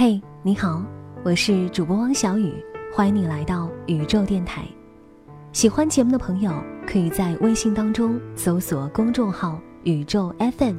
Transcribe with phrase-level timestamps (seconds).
[0.00, 0.80] 嘿，你好，
[1.24, 2.54] 我是主播汪小雨，
[2.94, 4.64] 欢迎你来到宇宙电台。
[5.52, 6.52] 喜欢节目的朋友，
[6.86, 10.76] 可以在微信当中搜索公众号“宇宙 FM”，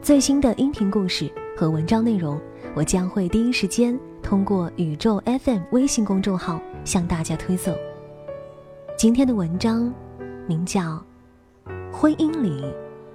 [0.00, 2.40] 最新的音频故事和文章内容，
[2.72, 7.74] 我将会第一时间通过“宇宙 FM” 微信公众号向大家推送。
[8.96, 9.92] 今天的文章
[10.46, 11.04] 名叫
[11.92, 12.64] 《婚姻里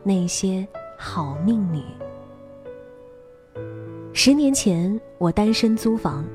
[0.04, 0.68] 那些
[0.98, 1.79] 好命女》。
[4.20, 6.26] 十年前，我单身租房，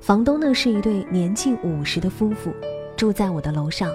[0.00, 2.50] 房东呢是一对年近五十的夫妇，
[2.96, 3.92] 住在我的楼上。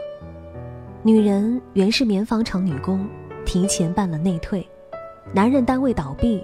[1.02, 3.04] 女人原是棉纺厂女工，
[3.44, 4.62] 提前办了内退；
[5.34, 6.44] 男人单位倒闭，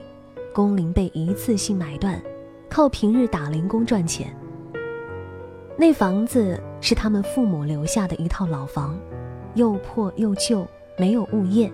[0.51, 2.19] 工龄被一次性买断，
[2.67, 4.35] 靠平日打零工赚钱。
[5.77, 8.99] 那房子是他们父母留下的一套老房，
[9.53, 10.65] 又破又旧，
[10.97, 11.71] 没有物业，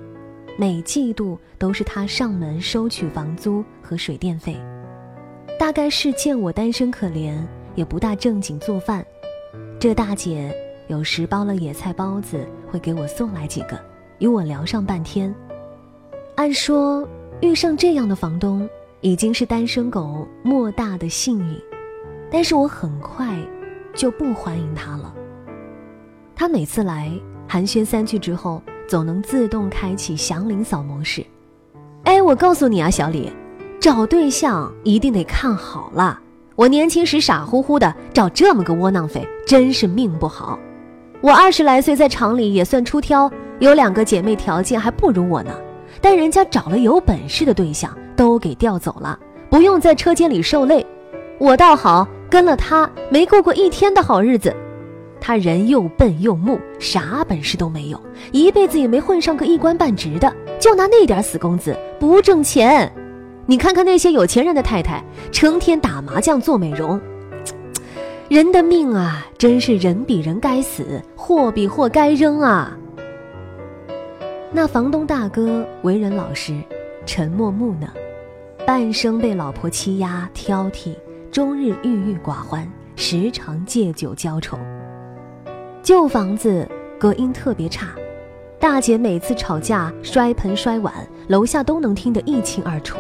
[0.60, 4.58] 每季度都是他上门收取房租和水电费。
[5.58, 7.36] 大概是见我单身可怜，
[7.76, 9.06] 也不大正经做饭。
[9.80, 10.54] 这大姐
[10.88, 13.80] 有时包了野菜包子，会给我送来几个，
[14.20, 15.34] 与我聊上半天。
[16.36, 17.08] 按说
[17.42, 18.68] 遇上这样的房东，
[19.00, 21.58] 已经是单身狗莫大的幸运，
[22.30, 23.38] 但是我很快
[23.94, 25.16] 就不欢迎他了。
[26.36, 27.10] 他每次来
[27.48, 31.26] 寒暄三句之后，总能自动开启祥林嫂模式。
[32.04, 33.32] 哎，我告诉你啊，小李。
[33.86, 36.20] 找对象一定得看好了。
[36.56, 40.58] 我年轻时傻乎乎的找这么个窝囊废，真是命不好。
[41.22, 45.52] 我二十来岁在厂里也算出挑，有两个姐妹条件还不如我呢，
[46.02, 49.20] 但人家找了有本事的对象，都给调走了，
[49.52, 50.84] 不用在车间里受累。
[51.38, 54.52] 我倒好，跟了他没过过一天的好日子。
[55.22, 62.92] 他人又笨又木，啥本事都没有，一辈子也没混上个一官半职的，就拿那点死工资，不挣钱。
[63.48, 67.00] 你看看那些有钱人的太太，成天打麻将做美容，
[68.28, 72.76] 人的命啊，真是人比人该死，货比货该扔啊。
[74.52, 76.60] 那房东大哥为人老实，
[77.06, 77.88] 沉默木讷，
[78.66, 80.96] 半生被老婆欺压挑剔，
[81.32, 84.58] 终日郁郁寡欢，时常借酒浇愁。
[85.84, 86.68] 旧房子
[86.98, 87.90] 隔音特别差，
[88.60, 90.92] 大姐每次吵架摔盆摔碗，
[91.28, 92.98] 楼下都能听得一清二楚。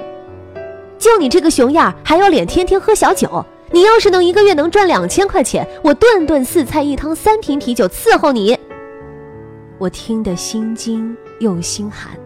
[1.06, 3.46] 就你这个熊样还有脸天天喝小酒？
[3.72, 8.58] 你要是能一个月能赚两千块钱，我顿顿四菜一汤三瓶啤酒伺候你。
[9.78, 12.18] 我听得心惊又心寒。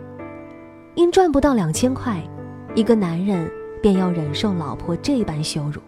[0.95, 2.23] 因赚不到两千块，
[2.73, 3.51] 一个男人
[3.81, 5.81] 便要忍受老婆这般羞辱，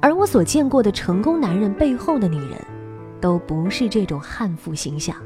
[0.00, 2.50] 而我所见过的成功男人背后的女人，
[3.20, 5.16] 都不是这种悍妇形象。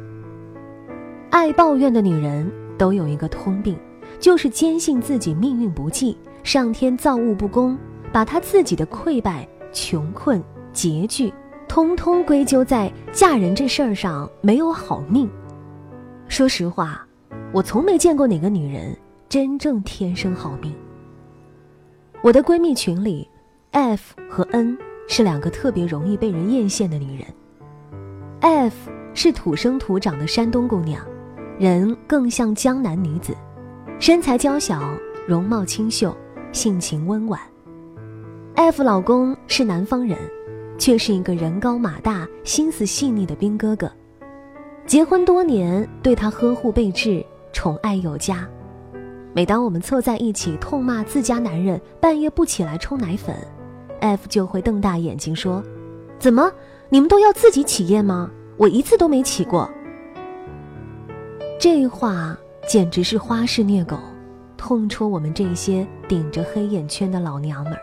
[1.28, 3.76] 爱抱怨的女人都有一个通病，
[4.18, 6.16] 就是坚信自己命运不济。
[6.46, 7.76] 上天造物不公，
[8.12, 10.40] 把他自己的溃败、穷困、
[10.72, 11.34] 拮据，
[11.66, 15.28] 通通归咎在嫁人这事儿上没有好命。
[16.28, 17.04] 说实话，
[17.52, 18.96] 我从没见过哪个女人
[19.28, 20.72] 真正天生好命。
[22.22, 23.28] 我的闺蜜群里
[23.72, 27.26] ，F 和 N 是两个特别容易被人艳羡的女人。
[28.38, 31.04] F 是土生土长的山东姑娘，
[31.58, 33.36] 人更像江南女子，
[33.98, 34.80] 身材娇小，
[35.26, 36.16] 容貌清秀。
[36.56, 37.38] 性情温婉
[38.54, 40.16] ，F 老公是南方人，
[40.78, 43.92] 却是一个人高马大、心思细腻的兵哥哥。
[44.86, 47.22] 结婚多年，对他呵护备至，
[47.52, 48.48] 宠爱有加。
[49.34, 53.36] 每当我们凑在一起痛骂自家男人半夜不起来冲奶粉
[54.00, 55.62] ，F 就会瞪大眼睛说
[56.18, 56.50] ：“怎么，
[56.88, 58.30] 你们都要自己起夜吗？
[58.56, 59.70] 我一次都没起过。”
[61.60, 62.34] 这话
[62.66, 63.98] 简直是花式虐狗。
[64.66, 67.78] 痛戳我们这些顶着黑眼圈的老娘们儿。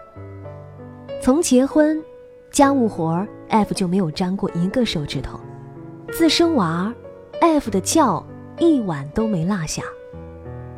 [1.21, 1.97] 从结婚，
[2.51, 5.39] 家务活儿 F 就没有沾过一个手指头；
[6.11, 6.93] 自生娃儿
[7.39, 8.21] ，F 的觉
[8.59, 9.81] 一晚都没落下。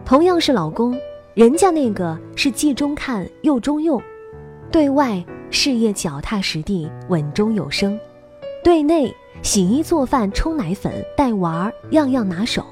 [0.06, 0.96] 同样是老公，
[1.34, 4.00] 人家那个是既中看又中用，
[4.72, 8.00] 对外事业脚踏实地、稳中有升，
[8.64, 9.12] 对内
[9.42, 12.64] 洗衣做饭、冲奶粉、带娃儿，样样拿手。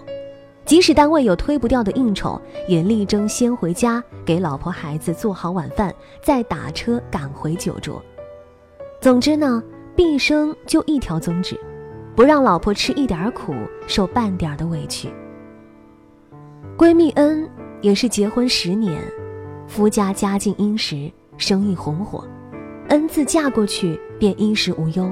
[0.66, 8.02] 即使单位有推不掉的应酬，也力争先回家给老婆孩子做好晚饭，再打车赶回酒桌。
[9.02, 9.62] 总之呢，
[9.96, 11.60] 毕生就一条宗旨，
[12.16, 13.54] 不让老婆吃一点苦，
[13.88, 15.10] 受半点的委屈。
[16.78, 17.48] 闺蜜恩
[17.82, 19.02] 也是结婚十年，
[19.68, 22.26] 夫家家境殷实，生意红火，
[22.88, 25.12] 恩自嫁过去便衣食无忧。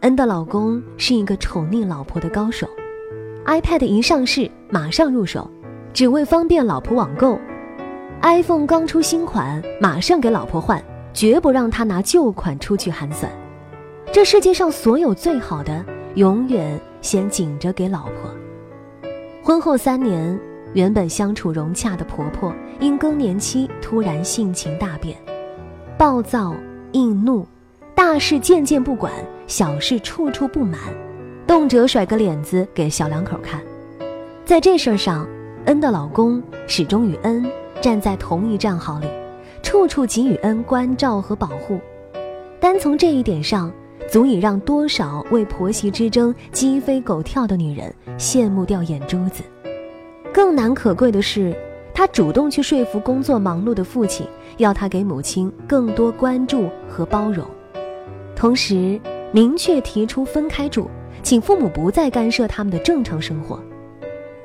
[0.00, 2.68] 恩的老公是一个宠溺老婆的高手。
[3.50, 5.50] iPad 一上市，马上入手，
[5.92, 7.36] 只为方便老婆网购。
[8.22, 10.80] iPhone 刚出新款，马上给老婆换，
[11.12, 13.28] 绝不让她拿旧款出去寒酸。
[14.12, 18.30] 这世界上所有最好的，永远先紧着给老婆。
[19.42, 20.38] 婚后三年，
[20.72, 25.18] 原本相处融洽的婆婆，因更年期突然性情大变，
[25.98, 26.54] 暴躁
[26.92, 27.44] 易怒，
[27.96, 29.12] 大事件件不管，
[29.48, 30.78] 小事处处不满，
[31.50, 33.60] 动辄甩个脸子给小两口看。
[34.44, 35.26] 在这事儿上，
[35.64, 37.44] 恩的老公始终与恩
[37.80, 39.08] 站在同一战壕里，
[39.60, 41.80] 处处给予恩关照和保护。
[42.60, 43.68] 单从这一点上，
[44.08, 49.42] 足以让多少为婆媳之争鸡飞狗跳的女人羡慕掉眼珠子。
[50.32, 51.52] 更难可贵的是，
[51.92, 54.24] 他主动去说服工作忙碌的父亲，
[54.58, 57.44] 要他给母亲更多关注和包容，
[58.36, 59.00] 同时
[59.32, 60.88] 明确提出分开住，
[61.22, 63.62] 请父母不再干涉他们的正常生活。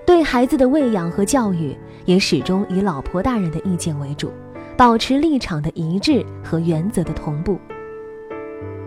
[0.06, 1.76] 对孩子的喂养和教育，
[2.06, 4.32] 也始终以老婆大人的意见为主，
[4.78, 7.58] 保持立场的一致和原则的同步。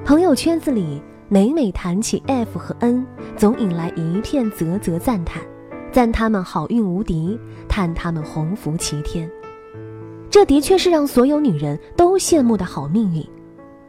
[0.05, 3.05] 朋友圈子里每每谈起 F 和 N，
[3.37, 5.43] 总引来一片啧啧赞叹。
[5.91, 9.29] 赞他们好运无敌，叹他们鸿福齐天。
[10.31, 13.27] 这的确是让所有女人都羡慕的好命运，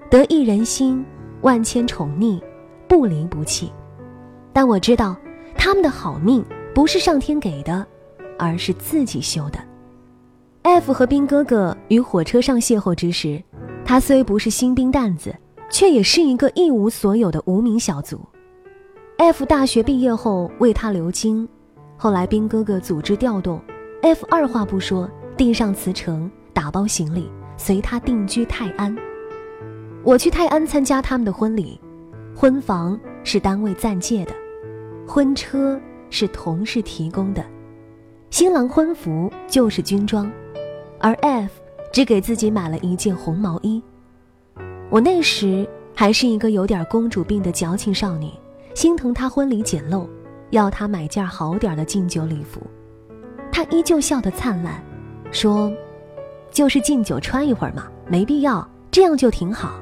[0.09, 1.05] 得一人心，
[1.41, 2.41] 万千宠溺，
[2.87, 3.71] 不离不弃。
[4.51, 5.15] 但我知道，
[5.55, 6.43] 他们的好命
[6.73, 7.85] 不是上天给的，
[8.37, 9.59] 而是自己修的。
[10.63, 13.41] F 和兵哥哥于火车上邂逅之时，
[13.85, 15.35] 他虽不是新兵蛋子，
[15.69, 18.19] 却也是一个一无所有的无名小卒。
[19.17, 21.47] F 大学毕业后为他留京。
[21.97, 23.59] 后来，兵哥哥组织调动
[24.01, 28.95] ，F 二话不说，递上辞呈，打包行李，随他定居泰安。
[30.03, 31.79] 我去泰安参加他们的婚礼，
[32.35, 34.33] 婚房是单位暂借的，
[35.07, 35.79] 婚车
[36.09, 37.45] 是同事提供的，
[38.29, 40.31] 新郎婚服就是军装，
[40.99, 41.51] 而 F
[41.91, 43.81] 只给自己买了一件红毛衣。
[44.89, 48.31] 我那时还是一个有点公主病的矫情少女，
[48.73, 50.07] 心疼他婚礼简陋。
[50.51, 52.59] 要他买件好点的敬酒礼服，
[53.51, 54.83] 他依旧笑得灿烂，
[55.31, 55.71] 说
[56.49, 59.79] ：“就是敬酒穿一会儿嘛，没必要，这样就挺好。”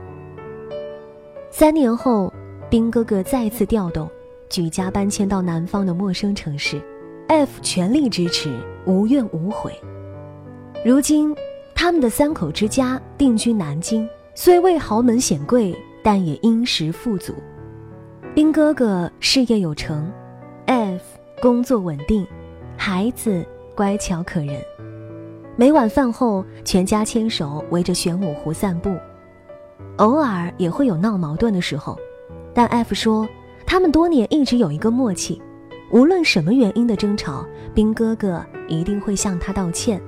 [1.49, 2.33] 三年后，
[2.69, 4.09] 兵哥哥再次调动，
[4.49, 6.81] 举家搬迁到南方的陌生城市
[7.29, 8.53] ，F 全力支持，
[8.85, 9.71] 无怨无悔。
[10.83, 11.33] 如今，
[11.73, 14.05] 他们的三口之家定居南京，
[14.35, 15.73] 虽未豪门显贵，
[16.03, 17.33] 但也殷实富足。
[18.35, 20.11] 兵哥哥事业有成。
[20.65, 21.01] F
[21.41, 22.27] 工作稳定，
[22.75, 24.61] 孩子乖巧可人。
[25.55, 28.93] 每晚饭后，全家牵手围着玄武湖散步。
[29.95, 31.97] 偶尔也会有闹矛盾的时候，
[32.57, 33.30] 但 F 说，
[33.68, 35.39] 他们多年一直有一个默契，
[35.92, 40.01] 无论什么原因的争吵，兵哥哥一定会向他道歉。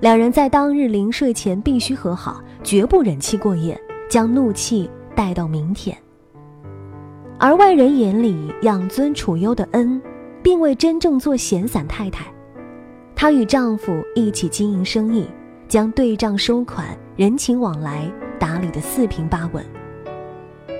[0.00, 3.78] 两人在当日临睡前必须和好，绝不忍气过夜，
[4.08, 5.94] 将怒气带到明天。
[7.38, 10.00] 而外人眼里养尊处优的恩，
[10.42, 12.24] 并未真正做闲散太太。
[13.14, 15.26] 她与丈夫一起经营生意，
[15.68, 16.86] 将对账收款、
[17.16, 19.62] 人情往来打理得四平八稳。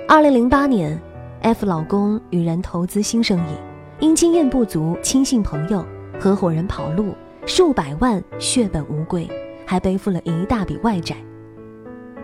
[0.05, 0.99] 二零零八年
[1.41, 3.55] ，F 老公与人投资新生意，
[3.99, 5.83] 因经验不足，亲信朋友、
[6.19, 7.15] 合伙人跑路，
[7.45, 9.27] 数百万血本无归，
[9.65, 11.15] 还背负了一大笔外债。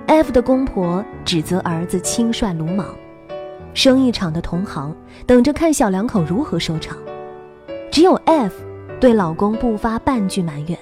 [0.08, 2.86] F 的公婆指责儿子轻率鲁莽。
[3.74, 4.94] 生意场的同行
[5.26, 6.98] 等着看小两口如何收场，
[7.90, 8.54] 只有 F
[9.00, 10.78] 对老公不发半句埋怨，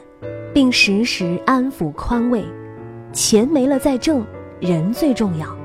[0.53, 2.43] 并时时安抚宽慰。
[3.13, 4.25] 钱没了再挣，
[4.59, 5.56] 人最重要。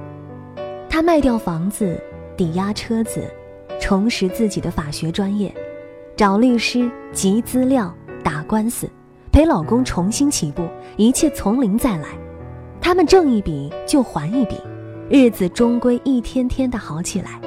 [0.92, 1.98] 她卖掉房子，
[2.36, 3.24] 抵押车子，
[3.80, 5.50] 重拾自己的法学专业，
[6.14, 7.90] 找律师集资料
[8.22, 8.86] 打官司，
[9.32, 10.68] 陪老公重新起步，
[10.98, 12.08] 一切从零再来。
[12.78, 14.56] 他们挣一笔就还一笔。
[15.08, 17.40] 日子终归一天天的好起来。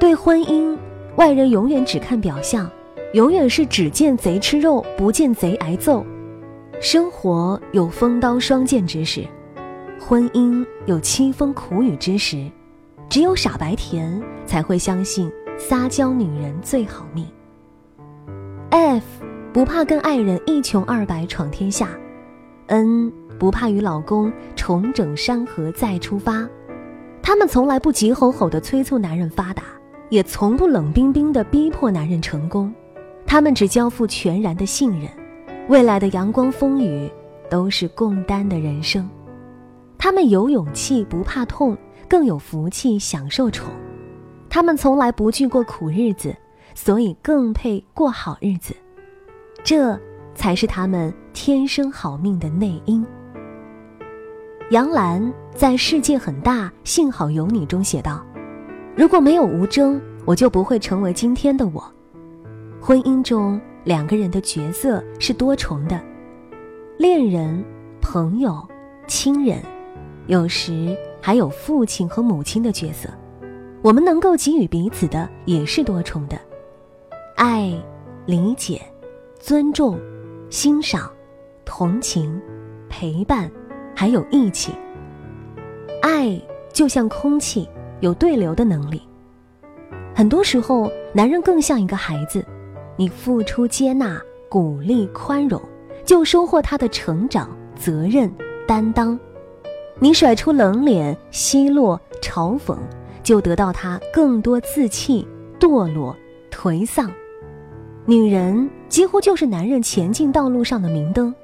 [0.00, 0.74] 对婚姻，
[1.16, 2.70] 外人永远只看表象，
[3.12, 6.02] 永远是只见贼吃肉，不见贼挨揍。
[6.80, 9.26] 生活有风刀霜剑之时，
[9.98, 12.50] 婚姻有凄风苦雨之时。
[13.08, 17.26] 只有傻白甜才会相信撒娇女人最好命。
[18.68, 19.02] F
[19.50, 21.88] 不怕跟爱人一穷二白闯天下
[22.66, 23.10] ，N。
[23.38, 26.44] 不怕与老公重整山河再出发，
[27.22, 29.62] 他们从来不急吼吼地催促男人发达，
[30.08, 32.74] 也从不冷冰冰地逼迫男人成功，
[33.24, 35.08] 他们只交付全然的信任，
[35.68, 37.08] 未来的阳光风雨
[37.48, 39.08] 都是共担的人生。
[39.98, 41.76] 他们有勇气不怕痛，
[42.08, 43.68] 更有福气享受宠，
[44.48, 46.34] 他们从来不惧过苦日子，
[46.74, 48.74] 所以更配过好日子，
[49.64, 49.98] 这
[50.34, 53.04] 才是他们天生好命的内因。
[54.70, 58.24] 杨澜在《世界很大，幸好有你》中写道
[58.94, 61.82] ：“如果没有吴征，我就不会成为今天的我。”
[62.80, 66.00] 婚姻中两个人的角色是多重的，
[66.98, 67.64] 恋人、
[68.00, 68.64] 朋友、
[69.06, 69.58] 亲人，
[70.28, 73.08] 有时还有父亲和母亲的角色。
[73.80, 76.38] 我们能够给予彼此的也是多重的，
[77.34, 77.72] 爱、
[78.26, 78.80] 理解、
[79.38, 79.98] 尊重、
[80.50, 81.10] 欣赏、
[81.64, 82.40] 同情、
[82.90, 83.50] 陪伴，
[83.94, 84.72] 还有义气。
[86.02, 86.38] 爱
[86.72, 87.66] 就像空气，
[88.00, 89.00] 有对流的能力。
[90.14, 92.44] 很多时候，男人更像一个孩子，
[92.96, 94.20] 你付出、接纳、
[94.50, 95.62] 鼓励、宽容，
[96.04, 98.30] 就收获他的成长、责任、
[98.66, 99.16] 担当；
[100.00, 102.76] 你甩出冷脸、奚落、嘲讽。
[103.20, 105.28] 就得到他更多自弃、
[105.60, 106.16] 堕落、
[106.50, 107.10] 颓丧。
[108.06, 111.34] 女人几乎就是男人前进道路上的明灯，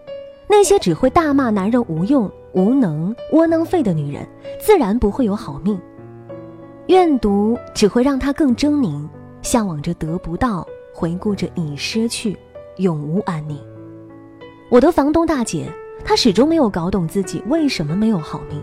[0.49, 4.27] 那些只会大骂男人无用、无能、窝囊废的女人，
[4.59, 5.79] 自然不会有好命。
[6.87, 9.07] 怨毒只会让他更狰狞，
[9.43, 12.35] 向往着得不到，回顾着已失去，
[12.77, 13.59] 永无安宁。
[14.71, 15.71] 我的房东大姐，
[16.03, 18.61] 她始终没有搞懂自己为什么没有好命。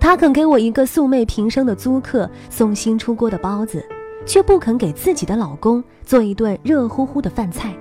[0.00, 3.84] 她肯给我一个素昧平生的租客送新出锅的包子，
[4.26, 7.72] 却不肯给自己的老公做一顿热乎乎的饭菜。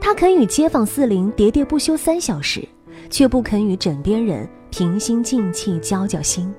[0.00, 2.66] 她肯与街坊四邻喋喋不休三小时，
[3.08, 6.52] 却不肯与枕边人平心静气交交心。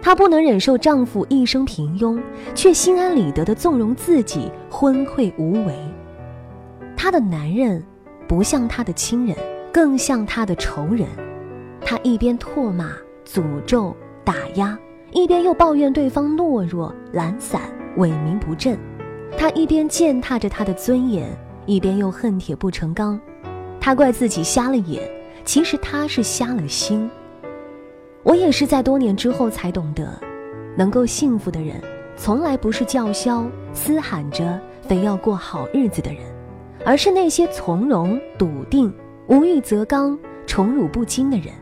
[0.00, 2.20] 她不能忍受丈夫一生平庸，
[2.54, 5.74] 却心安理得地纵容自己昏聩无为。
[6.96, 7.84] 她的男人
[8.26, 9.36] 不像她的亲人，
[9.74, 11.08] 更像他的仇人。
[11.80, 12.92] 他一边唾骂、
[13.26, 13.94] 诅咒。
[14.24, 14.78] 打压，
[15.12, 17.60] 一边又抱怨对方懦弱、懒散、
[17.98, 18.78] 萎靡不振。
[19.36, 21.28] 他一边践踏着他的尊严，
[21.66, 23.20] 一边又恨铁不成钢。
[23.78, 25.02] 他怪自己瞎了眼，
[25.44, 27.10] 其实他是瞎了心。
[28.22, 30.08] 我也是在多年之后才懂得，
[30.74, 31.78] 能够幸福的人，
[32.16, 36.22] 从来不是叫嚣嘶喊着非要过好日子的人，
[36.82, 38.90] 而是那些从容、笃定、
[39.26, 41.52] 无欲则刚、宠辱不惊的人。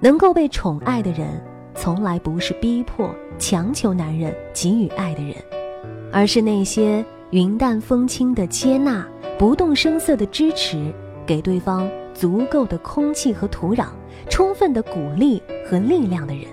[0.00, 1.28] 能够被宠爱的人。
[1.74, 5.36] 从来不是逼迫、强求男人给予爱的人，
[6.12, 9.06] 而是那些云淡风轻的接纳、
[9.38, 10.92] 不动声色的支持，
[11.24, 13.86] 给对方足够的空气和土壤、
[14.28, 16.46] 充分的鼓励和力量的人。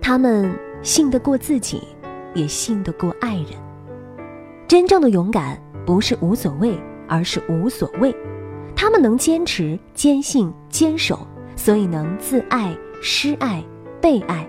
[0.00, 1.82] 他们信得过自己，
[2.32, 3.46] 也信得过爱人。
[4.68, 6.78] 真正的勇敢不是无所谓，
[7.08, 8.14] 而是无所谓。
[8.82, 11.24] 他们能坚持、坚信、坚守，
[11.54, 13.62] 所以能自爱、施爱。
[14.00, 14.44] 被爱，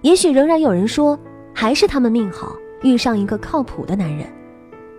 [0.00, 1.16] 也许仍然有人说，
[1.54, 4.26] 还是他们命好，遇上一个靠谱的男人。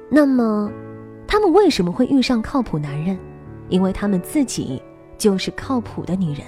[0.09, 0.71] 那么，
[1.27, 3.19] 他们为什么会遇上靠谱男人？
[3.67, 4.81] 因为他们自己
[5.17, 6.47] 就是靠谱的女人。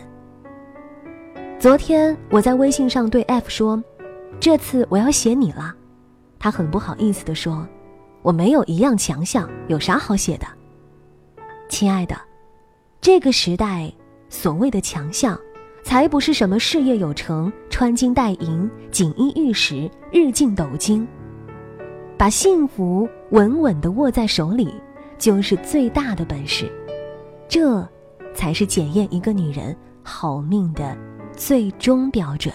[1.59, 3.83] 昨天我在微信上对 F 说
[4.39, 5.75] ：“这次我要写你了。”
[6.39, 7.67] 他很不好意思地说
[8.23, 10.47] ：“我没有一样强项，有啥好写的？”
[11.73, 12.15] 亲爱的，
[13.01, 13.91] 这个时代
[14.29, 15.35] 所谓的强项。
[15.83, 21.05] 才不是什么事业有成、穿金戴银、锦衣玉食、日进斗金。
[22.15, 24.71] 把幸福稳稳地握在手里，
[25.17, 26.71] 就是最大的本事。
[27.49, 27.85] 这，
[28.35, 30.95] 才是检验一个女人好命的
[31.35, 32.53] 最终标准。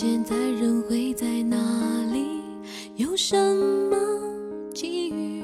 [0.00, 1.56] 现在人会在哪
[2.12, 2.40] 里，
[2.94, 3.36] 有什
[3.90, 3.96] 么
[4.72, 5.42] 机遇，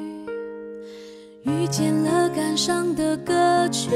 [1.43, 3.91] 遇见了感伤的歌曲，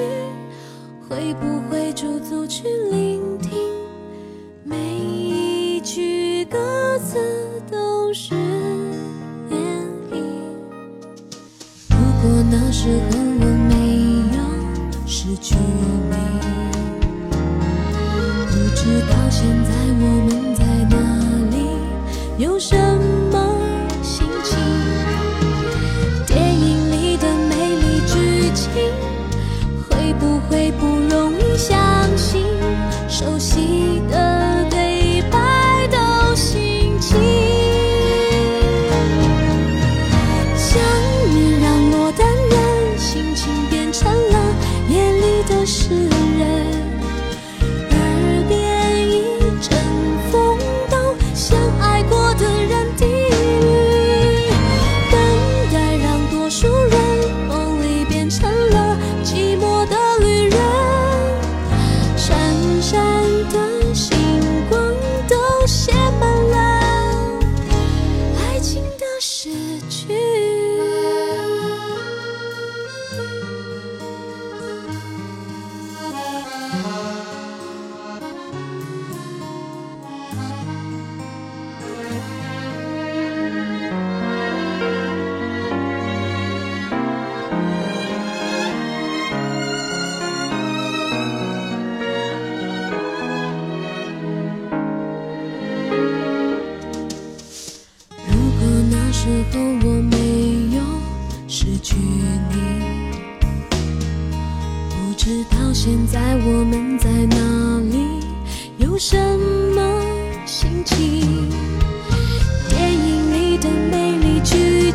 [1.09, 3.57] 会不会驻足去聆听？
[4.65, 7.21] 每一句歌词
[7.71, 9.61] 都是演
[10.11, 10.19] 绎。
[11.89, 13.77] 如果那时候我没
[14.37, 16.17] 有失去你。
[18.75, 20.38] 直到现在，我们？
[22.39, 22.88] 有什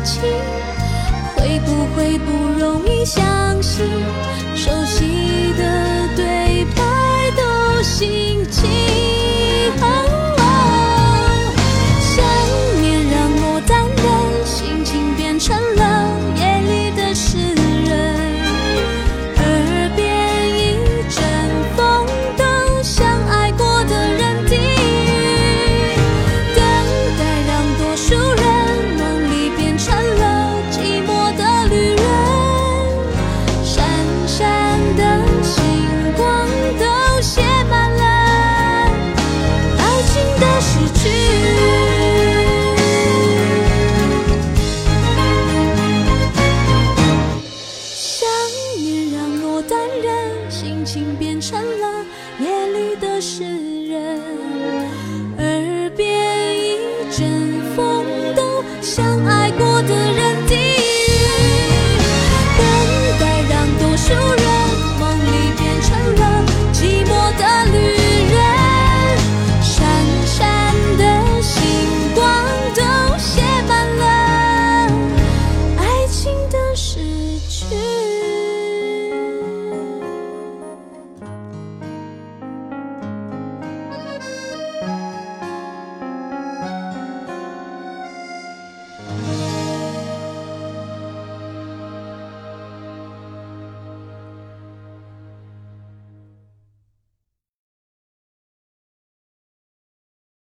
[0.04, 0.20] 情，